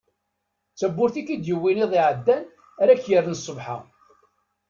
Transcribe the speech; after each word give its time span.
D 0.73 0.77
tawwurt 0.79 1.15
ik-id-yewwin 1.21 1.83
iḍ 1.85 1.93
iɛeddan 1.99 2.43
ara 2.81 2.91
ak-yerren 2.93 3.37
sbeḥ-a. 3.45 3.77